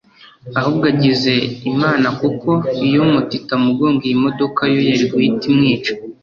ahubwo 0.59 0.85
agize 0.93 1.33
Imana 1.71 2.07
kuko 2.19 2.49
iyo 2.87 3.01
moto 3.11 3.31
itamugonga 3.39 4.01
iyi 4.07 4.17
modoka 4.25 4.61
yo 4.73 4.79
yari 4.89 5.05
guhita 5.11 5.43
imwica 5.51 5.93